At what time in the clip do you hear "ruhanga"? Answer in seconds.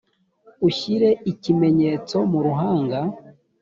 2.45-2.99